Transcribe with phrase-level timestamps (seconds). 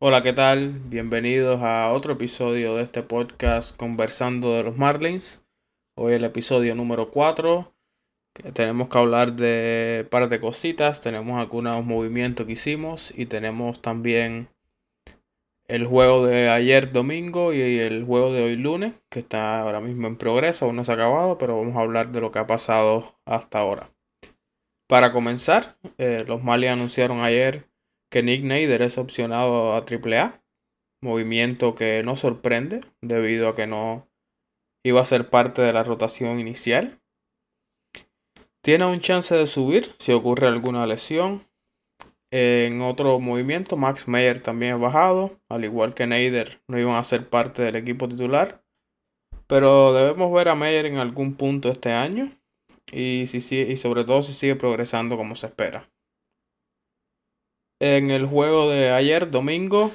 [0.00, 0.78] Hola, ¿qué tal?
[0.84, 5.42] Bienvenidos a otro episodio de este podcast conversando de los Marlins.
[5.96, 7.74] Hoy el episodio número 4.
[8.32, 11.00] Que tenemos que hablar de un par de cositas.
[11.00, 14.48] Tenemos algunos movimientos que hicimos y tenemos también
[15.66, 20.06] el juego de ayer domingo y el juego de hoy lunes, que está ahora mismo
[20.06, 22.46] en progreso, aún no se ha acabado, pero vamos a hablar de lo que ha
[22.46, 23.90] pasado hasta ahora.
[24.86, 27.67] Para comenzar, eh, los Marlins anunciaron ayer
[28.10, 30.42] que Nick Nader es opcionado a AAA,
[31.02, 34.08] movimiento que no sorprende debido a que no
[34.84, 37.00] iba a ser parte de la rotación inicial.
[38.62, 41.48] Tiene un chance de subir si ocurre alguna lesión,
[42.30, 47.04] en otro movimiento, Max Meyer también es bajado, al igual que Neider no iban a
[47.04, 48.62] ser parte del equipo titular.
[49.46, 52.30] Pero debemos ver a Meyer en algún punto este año
[52.92, 55.88] y, si, y sobre todo si sigue progresando como se espera.
[57.80, 59.92] En el juego de ayer, domingo,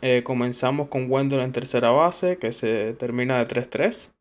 [0.00, 4.14] eh, comenzamos con Wendell en tercera base, que se termina de 3-3.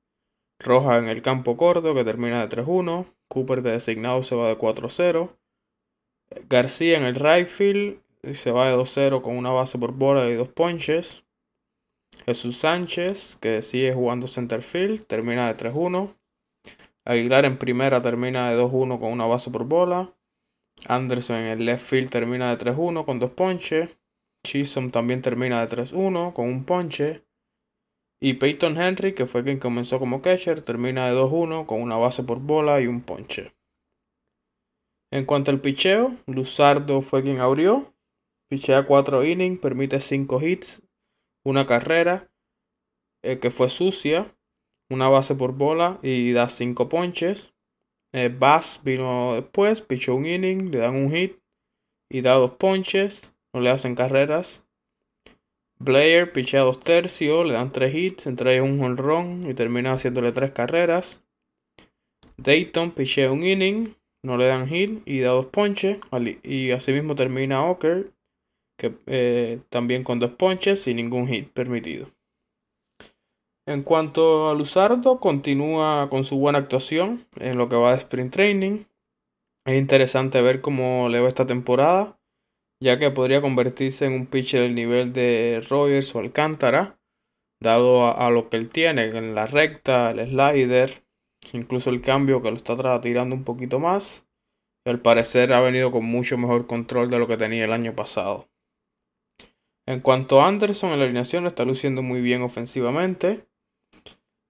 [0.59, 3.05] Roja en el campo corto, que termina de 3-1.
[3.29, 5.29] Cooper de designado se va de 4-0.
[6.49, 8.01] García en el right field
[8.33, 11.23] se va de 2-0 con una base por bola y dos ponches.
[12.25, 16.15] Jesús Sánchez, que sigue jugando center field, termina de 3-1.
[17.05, 20.13] Aguilar en primera termina de 2-1 con una base por bola.
[20.87, 23.97] Anderson en el left field termina de 3-1 con dos ponches.
[24.45, 27.23] Chisholm también termina de 3-1 con un ponche.
[28.21, 32.23] Y Peyton Henry, que fue quien comenzó como catcher, termina de 2-1 con una base
[32.23, 33.53] por bola y un ponche.
[35.11, 37.93] En cuanto al picheo, Luzardo fue quien abrió.
[38.49, 40.81] Pichea 4 innings, permite 5 hits,
[41.45, 42.31] una carrera
[43.23, 44.35] eh, que fue sucia,
[44.89, 47.52] una base por bola y da 5 ponches.
[48.13, 51.39] Eh, Bass vino después, pichó un inning, le dan un hit
[52.09, 54.65] y da 2 ponches, no le hacen carreras.
[55.79, 60.51] Blair pichea 2 tercios, le dan 3 hits, entre un honrón y termina haciéndole 3
[60.51, 61.23] carreras.
[62.37, 65.97] Dayton pichea un inning, no le dan hit y da dos ponches.
[66.43, 68.11] Y asimismo termina Oker,
[68.77, 72.07] que eh, también con dos ponches y ningún hit permitido.
[73.65, 78.33] En cuanto a Luzardo, continúa con su buena actuación en lo que va de sprint
[78.33, 78.83] training.
[79.65, 82.19] Es interesante ver cómo le va esta temporada,
[82.81, 86.99] ya que podría convertirse en un pitcher del nivel de Rogers o Alcántara,
[87.61, 91.05] dado a, a lo que él tiene en la recta, el slider,
[91.53, 94.27] incluso el cambio que lo está tirando un poquito más.
[94.85, 98.49] Al parecer ha venido con mucho mejor control de lo que tenía el año pasado.
[99.85, 103.47] En cuanto a Anderson en la alineación está luciendo muy bien ofensivamente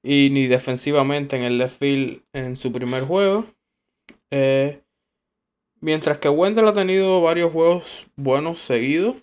[0.03, 3.45] y ni defensivamente en el left field en su primer juego.
[4.31, 4.81] Eh,
[5.79, 9.15] mientras que Wendell ha tenido varios juegos buenos seguidos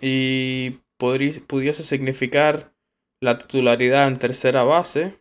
[0.00, 2.72] y pudiese significar
[3.20, 5.20] la titularidad en tercera base,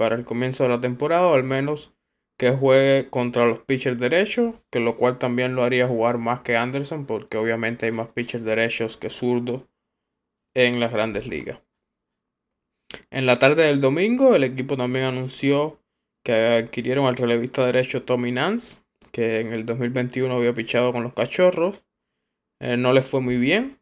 [0.00, 1.94] para el comienzo de la temporada, al menos
[2.38, 6.56] que juegue contra los pitchers derechos, que lo cual también lo haría jugar más que
[6.56, 9.64] Anderson, porque obviamente hay más pitchers derechos que zurdos
[10.54, 11.62] en las grandes ligas.
[13.10, 15.80] En la tarde del domingo, el equipo también anunció
[16.24, 18.80] que adquirieron al relevista derecho Tommy Nance,
[19.12, 21.84] que en el 2021 había pichado con los cachorros.
[22.60, 23.80] Eh, no le fue muy bien.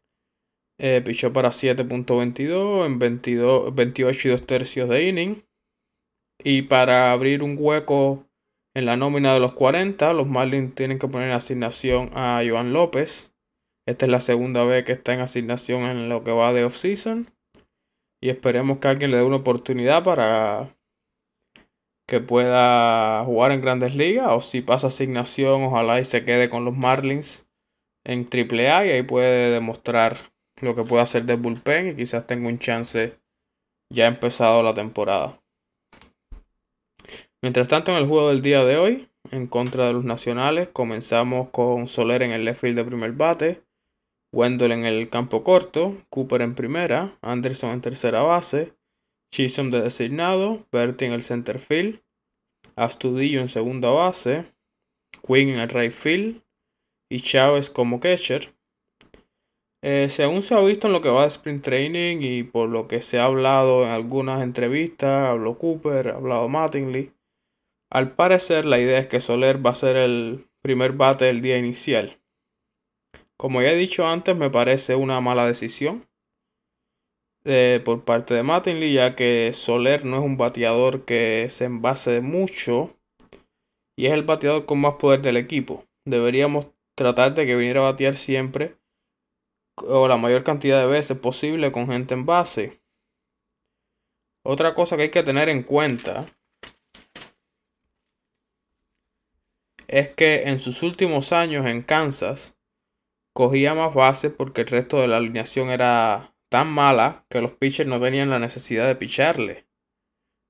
[0.79, 5.43] Eh, pichó para 7.22 en 22, 28 y 2 tercios de inning.
[6.41, 8.25] Y para abrir un hueco
[8.73, 13.33] en la nómina de los 40, los Marlins tienen que poner asignación a Joan López.
[13.85, 17.27] Esta es la segunda vez que está en asignación en lo que va de off-season.
[18.21, 20.75] Y esperemos que alguien le dé una oportunidad para
[22.07, 24.27] que pueda jugar en grandes ligas.
[24.31, 27.47] O si pasa asignación, ojalá y se quede con los Marlins
[28.03, 30.17] en AAA y ahí puede demostrar
[30.61, 33.17] lo que puede hacer de bullpen y quizás tenga un chance
[33.93, 35.41] ya empezado la temporada.
[37.41, 41.49] Mientras tanto, en el juego del día de hoy, en contra de los nacionales, comenzamos
[41.49, 43.61] con Soler en el left field de primer bate,
[44.31, 48.73] Wendell en el campo corto, Cooper en primera, Anderson en tercera base,
[49.33, 52.01] Chisholm de designado, Bertie en el center field,
[52.75, 54.45] Astudillo en segunda base,
[55.25, 56.41] Quinn en el right field
[57.09, 58.53] y Chávez como catcher.
[59.81, 62.87] Eh, según se ha visto en lo que va de sprint training y por lo
[62.87, 67.13] que se ha hablado en algunas entrevistas, habló Cooper, ha hablado Mattingly,
[67.91, 71.57] al parecer, la idea es que Soler va a ser el primer bate del día
[71.57, 72.18] inicial.
[73.39, 76.05] Como ya he dicho antes, me parece una mala decisión
[77.45, 82.19] eh, por parte de Mattingly, ya que Soler no es un bateador que se envase
[82.19, 82.97] mucho
[83.95, 85.85] y es el bateador con más poder del equipo.
[86.03, 88.75] Deberíamos tratar de que viniera a batear siempre
[89.77, 92.81] o la mayor cantidad de veces posible con gente en base.
[94.43, 96.27] Otra cosa que hay que tener en cuenta
[99.87, 102.58] es que en sus últimos años en Kansas
[103.33, 107.89] cogía más bases porque el resto de la alineación era tan mala que los pitchers
[107.89, 109.67] no tenían la necesidad de picharle.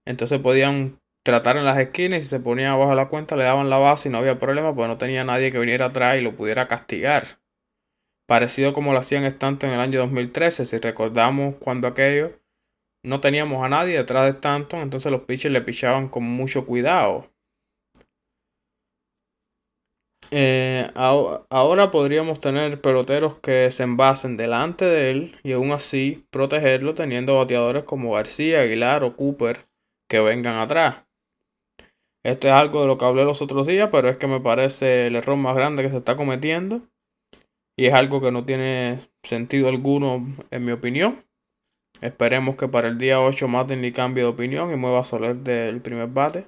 [0.05, 3.69] Entonces podían tratar en las esquinas y si se ponía abajo la cuenta le daban
[3.69, 6.35] la base y no había problema porque no tenía nadie que viniera atrás y lo
[6.35, 7.39] pudiera castigar.
[8.27, 12.31] Parecido como lo hacían Stanton en el año 2013, si recordamos cuando aquello
[13.03, 17.31] no teníamos a nadie detrás de Stanton, entonces los pitchers le pichaban con mucho cuidado.
[20.31, 26.93] Eh, ahora podríamos tener peloteros que se envasen delante de él y aún así protegerlo
[26.93, 29.67] teniendo bateadores como García, Aguilar o Cooper
[30.07, 31.05] que vengan atrás.
[32.23, 35.07] Esto es algo de lo que hablé los otros días, pero es que me parece
[35.07, 36.81] el error más grande que se está cometiendo
[37.77, 41.25] y es algo que no tiene sentido alguno en mi opinión.
[42.01, 45.37] Esperemos que para el día 8 Maten ni cambie de opinión y mueva a Soler
[45.37, 46.47] del primer bate.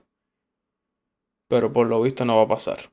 [1.50, 2.92] Pero por lo visto no va a pasar.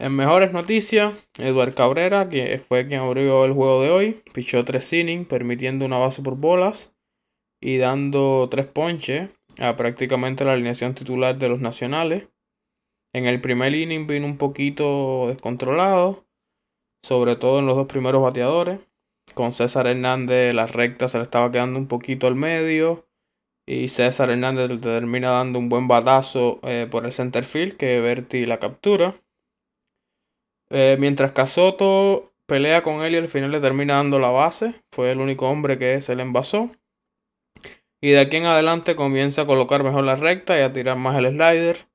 [0.00, 4.92] En mejores noticias, Eduard Cabrera, que fue quien abrió el juego de hoy, pichó tres
[4.92, 6.92] innings, permitiendo una base por bolas
[7.60, 9.30] y dando tres ponches
[9.60, 12.28] a prácticamente la alineación titular de los nacionales.
[13.14, 16.26] En el primer inning vino un poquito descontrolado,
[17.04, 18.80] sobre todo en los dos primeros bateadores.
[19.34, 23.06] Con César Hernández la recta se le estaba quedando un poquito al medio.
[23.66, 28.44] Y César Hernández termina dando un buen batazo eh, por el center field que Berti
[28.44, 29.14] la captura.
[30.76, 34.82] Eh, mientras Casoto pelea con él y al final le termina dando la base.
[34.90, 36.72] Fue el único hombre que se le envasó.
[38.02, 41.16] Y de aquí en adelante comienza a colocar mejor la recta y a tirar más
[41.16, 41.86] el slider.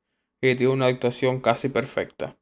[0.42, 2.38] Y tiene una actuación casi perfecta.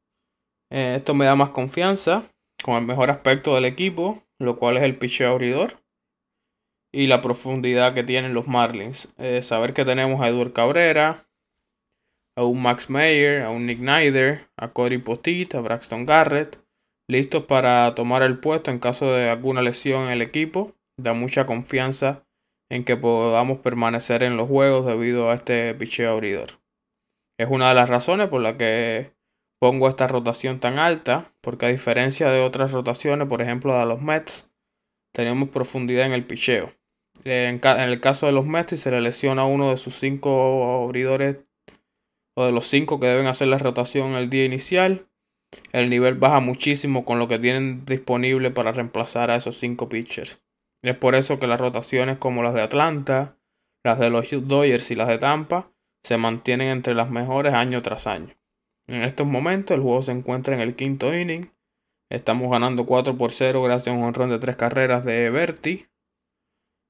[0.69, 2.31] Eh, esto me da más confianza
[2.63, 5.81] con el mejor aspecto del equipo, lo cual es el picheo abridor
[6.91, 9.11] y la profundidad que tienen los Marlins.
[9.17, 11.26] Eh, saber que tenemos a Edward Cabrera,
[12.37, 16.63] a un Max Mayer, a un Nick Snyder, a Corey Potit, a Braxton Garrett,
[17.09, 20.75] listos para tomar el puesto en caso de alguna lesión en el equipo.
[20.99, 22.25] Da mucha confianza
[22.69, 26.59] en que podamos permanecer en los juegos debido a este picheo abridor.
[27.39, 29.13] Es una de las razones por la que
[29.59, 34.01] pongo esta rotación tan alta, porque a diferencia de otras rotaciones, por ejemplo de los
[34.01, 34.51] Mets,
[35.11, 36.71] tenemos profundidad en el picheo.
[37.23, 41.46] En, el caso de los Mets, si se le lesiona uno de sus cinco abridores
[42.37, 45.07] o de los cinco que deben hacer la rotación el día inicial,
[45.71, 50.45] el nivel baja muchísimo con lo que tienen disponible para reemplazar a esos cinco pitchers.
[50.83, 53.39] Es por eso que las rotaciones como las de Atlanta,
[53.83, 55.71] las de los Dodgers y las de Tampa
[56.03, 58.35] se mantienen entre las mejores año tras año.
[58.85, 61.51] En estos momentos el juego se encuentra en el quinto inning.
[62.11, 65.87] Estamos ganando 4 por 0 gracias a un honrón de tres carreras de Berti.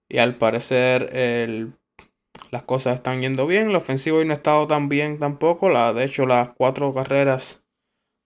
[0.10, 1.10] Y al parecer
[2.52, 3.72] las cosas están yendo bien.
[3.72, 5.70] La ofensiva hoy no ha estado tan bien tampoco.
[5.70, 7.64] La, de hecho, las cuatro carreras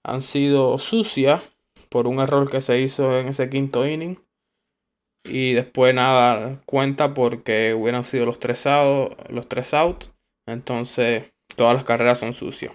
[0.03, 1.41] han sido sucias
[1.89, 4.17] por un error que se hizo en ese quinto inning.
[5.23, 8.65] Y después nada cuenta porque hubieran sido los tres,
[9.29, 10.11] los tres outs.
[10.47, 12.73] Entonces todas las carreras son sucias.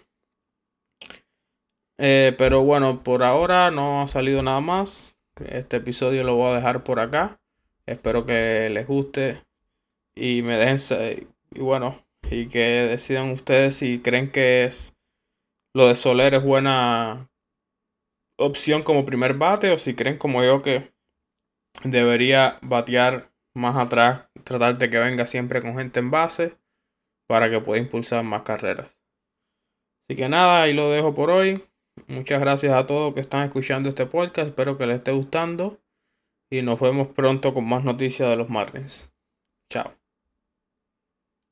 [1.99, 5.19] Eh, pero bueno, por ahora no ha salido nada más.
[5.45, 7.41] Este episodio lo voy a dejar por acá.
[7.87, 9.46] Espero que les guste
[10.17, 14.93] y me dejen y bueno, y que decidan ustedes si creen que es
[15.75, 17.31] lo de Soler es buena
[18.39, 20.93] opción como primer bate o si creen como yo que
[21.85, 26.59] debería batear más atrás, tratar de que venga siempre con gente en base
[27.29, 29.01] para que pueda impulsar más carreras.
[30.09, 31.63] Así que nada, ahí lo dejo por hoy.
[32.07, 34.49] Muchas gracias a todos que están escuchando este podcast.
[34.49, 35.81] Espero que les esté gustando.
[36.51, 39.13] Y nos vemos pronto con más noticias de los Marlins.
[39.73, 40.06] Chao.